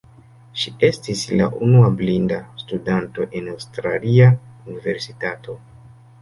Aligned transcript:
Ŝi 0.59 0.71
estis 0.85 1.19
la 1.41 1.49
unua 1.67 1.91
blinda 1.99 2.39
studanto 2.63 3.27
en 3.41 3.51
Aŭstralia 3.53 4.31
universitato. 4.73 5.59